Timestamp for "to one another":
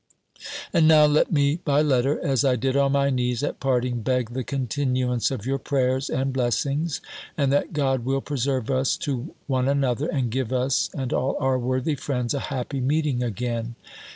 8.97-10.07